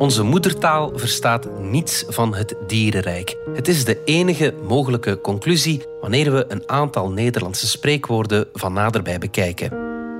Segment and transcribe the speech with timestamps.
[0.00, 3.36] Onze moedertaal verstaat niets van het dierenrijk.
[3.54, 9.72] Het is de enige mogelijke conclusie wanneer we een aantal Nederlandse spreekwoorden van naderbij bekijken.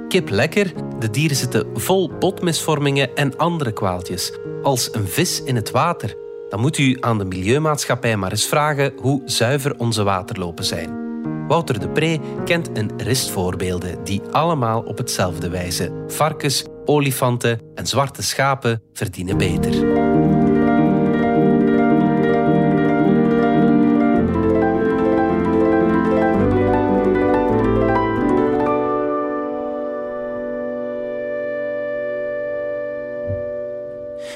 [0.08, 4.32] Kip lekker, de dieren zitten vol botmisvormingen en andere kwaaltjes.
[4.62, 6.14] Als een vis in het water.
[6.48, 11.09] Dan moet u aan de Milieumaatschappij maar eens vragen hoe zuiver onze waterlopen zijn.
[11.50, 16.04] Wouter de Pre kent een rist voorbeelden die allemaal op hetzelfde wijzen.
[16.06, 19.72] Varkens, olifanten en zwarte schapen verdienen beter.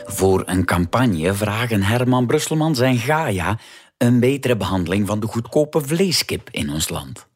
[0.04, 3.58] Voor een campagne vragen Herman Brusselmans en Gaia
[3.96, 7.26] een betere behandeling van de goedkope vleeskip in ons land.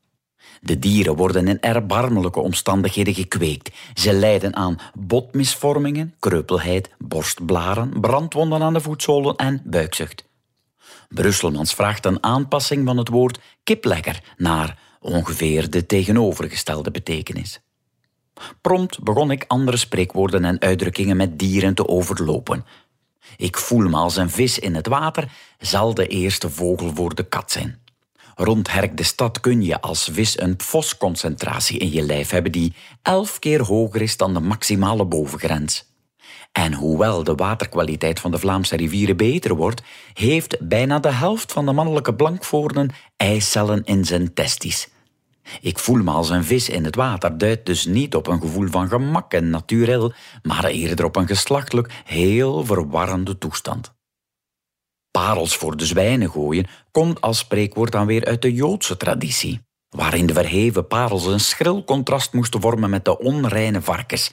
[0.61, 3.71] De dieren worden in erbarmelijke omstandigheden gekweekt.
[3.95, 10.25] Ze lijden aan botmisvormingen, kreupelheid, borstblaren, brandwonden aan de voetzolen en buikzucht.
[11.09, 17.61] Brusselmans vraagt een aanpassing van het woord kiplegger naar ongeveer de tegenovergestelde betekenis.
[18.61, 22.65] Prompt begon ik andere spreekwoorden en uitdrukkingen met dieren te overlopen.
[23.37, 27.29] Ik voel me als een vis in het water, zal de eerste vogel voor de
[27.29, 27.79] kat zijn.
[28.35, 32.75] Rond Herk de Stad kun je als vis een fosconcentratie in je lijf hebben die
[33.03, 35.87] elf keer hoger is dan de maximale bovengrens.
[36.53, 41.67] En hoewel de waterkwaliteit van de Vlaamse rivieren beter wordt, heeft bijna de helft van
[41.67, 44.89] de mannelijke blankvoornen eicellen in zijn testis.
[45.61, 48.69] Ik voel me als een vis in het water duidt dus niet op een gevoel
[48.69, 53.97] van gemak en naturel, maar eerder op een geslachtelijk heel verwarrende toestand.
[55.11, 60.27] Parels voor de zwijnen gooien komt als spreekwoord dan weer uit de Joodse traditie, waarin
[60.27, 64.33] de verheven parels een schril contrast moesten vormen met de onreine varkens.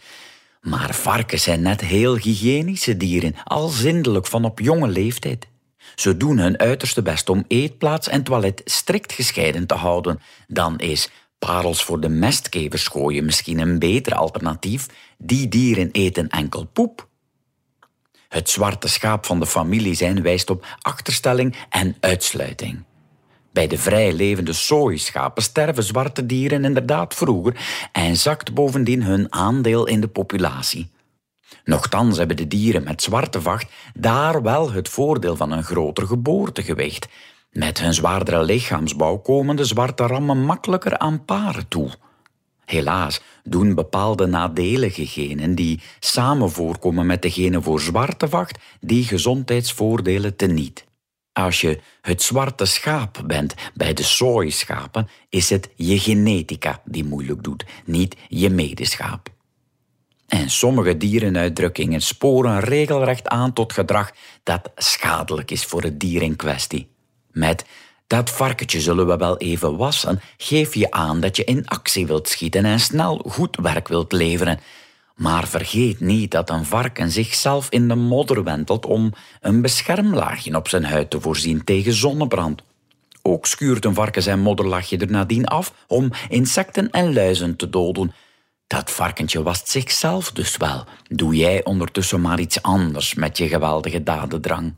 [0.61, 5.47] Maar varkens zijn net heel hygiënische dieren, al zindelijk van op jonge leeftijd.
[5.95, 10.19] Ze doen hun uiterste best om eetplaats en toilet strikt gescheiden te houden.
[10.47, 11.09] Dan is
[11.39, 14.85] parels voor de mestkevers gooien misschien een beter alternatief.
[15.17, 17.07] Die dieren eten enkel poep.
[18.27, 22.83] Het zwarte schaap van de familie zijn wijst op achterstelling en uitsluiting.
[23.55, 27.55] Bij de vrij levende sooischapen sterven zwarte dieren inderdaad vroeger
[27.91, 30.91] en zakt bovendien hun aandeel in de populatie.
[31.63, 37.07] Nochtans hebben de dieren met zwarte vacht daar wel het voordeel van een groter geboortegewicht.
[37.51, 41.89] Met hun zwaardere lichaamsbouw komen de zwarte rammen makkelijker aan paren toe.
[42.65, 49.03] Helaas doen bepaalde nadelige genen die samen voorkomen met de genen voor zwarte vacht die
[49.03, 50.85] gezondheidsvoordelen teniet.
[51.33, 57.43] Als je het zwarte schaap bent bij de sooischapen, is het je genetica die moeilijk
[57.43, 59.34] doet, niet je medeschaap.
[60.35, 64.11] En sommige dierenuitdrukkingen sporen regelrecht aan tot gedrag
[64.43, 66.87] dat schadelijk is voor het dier in kwestie.
[67.31, 67.65] Met
[68.07, 72.29] dat varkentje zullen we wel even wassen, geef je aan dat je in actie wilt
[72.29, 74.59] schieten en snel goed werk wilt leveren.
[75.15, 80.67] Maar vergeet niet dat een varken zichzelf in de modder wentelt om een beschermlaagje op
[80.67, 82.61] zijn huid te voorzien tegen zonnebrand.
[83.21, 88.13] Ook schuurt een varken zijn modderlaagje er nadien af om insecten en luizen te doden.
[88.67, 90.85] Dat varkentje wast zichzelf dus wel.
[91.07, 94.75] Doe jij ondertussen maar iets anders met je geweldige dadendrang.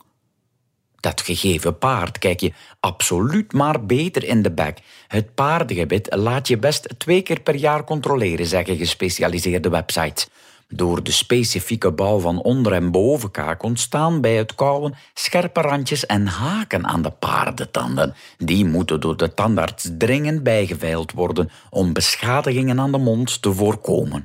[0.99, 4.79] Dat gegeven paard kijk je absoluut maar beter in de bek.
[5.07, 10.27] Het paardengebit laat je best twee keer per jaar controleren, zeggen gespecialiseerde websites.
[10.69, 16.27] Door de specifieke bouw van onder- en bovenkaak ontstaan bij het kauwen scherpe randjes en
[16.27, 18.15] haken aan de paardentanden.
[18.37, 24.23] Die moeten door de tandarts dringend bijgeveild worden om beschadigingen aan de mond te voorkomen.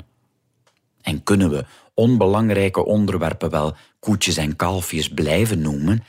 [1.02, 1.64] En kunnen we
[1.94, 6.04] onbelangrijke onderwerpen wel koetjes en kalfjes blijven noemen?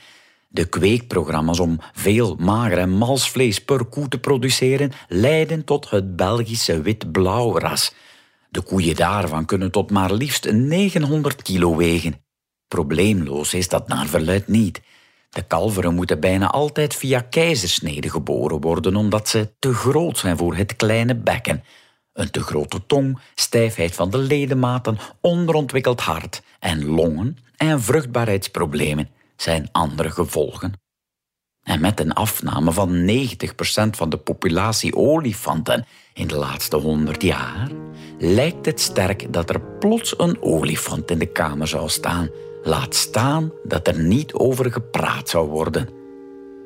[0.48, 6.16] De kweekprogramma's om veel mager en mals vlees per koe te produceren leiden tot het
[6.16, 7.94] Belgische wit-blauw ras
[8.54, 12.24] de koeien daarvan kunnen tot maar liefst 900 kilo wegen.
[12.68, 14.82] Probleemloos is dat naar verluid niet.
[15.30, 20.54] De kalveren moeten bijna altijd via keizersnede geboren worden omdat ze te groot zijn voor
[20.56, 21.64] het kleine bekken.
[22.12, 29.68] Een te grote tong, stijfheid van de ledematen, onderontwikkeld hart en longen en vruchtbaarheidsproblemen zijn
[29.72, 30.83] andere gevolgen.
[31.64, 37.68] En met een afname van 90% van de populatie olifanten in de laatste 100 jaar,
[38.18, 42.28] lijkt het sterk dat er plots een olifant in de kamer zou staan.
[42.62, 45.88] Laat staan dat er niet over gepraat zou worden.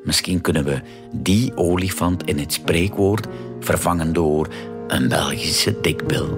[0.03, 0.81] Misschien kunnen we
[1.13, 3.27] die olifant in het spreekwoord
[3.59, 4.47] vervangen door
[4.87, 6.37] een Belgische dikbil.